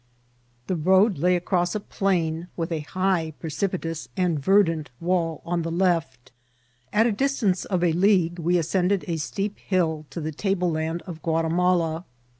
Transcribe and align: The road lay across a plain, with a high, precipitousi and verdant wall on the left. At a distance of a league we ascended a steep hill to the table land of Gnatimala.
The 0.65 0.75
road 0.75 1.19
lay 1.19 1.35
across 1.35 1.75
a 1.75 1.79
plain, 1.79 2.47
with 2.57 2.71
a 2.71 2.79
high, 2.79 3.35
precipitousi 3.39 4.07
and 4.17 4.39
verdant 4.39 4.89
wall 4.99 5.43
on 5.45 5.61
the 5.61 5.69
left. 5.69 6.31
At 6.91 7.05
a 7.05 7.11
distance 7.11 7.65
of 7.65 7.83
a 7.83 7.93
league 7.93 8.39
we 8.39 8.57
ascended 8.57 9.05
a 9.07 9.17
steep 9.17 9.59
hill 9.59 10.07
to 10.09 10.19
the 10.19 10.31
table 10.31 10.71
land 10.71 11.03
of 11.03 11.21
Gnatimala. 11.21 12.05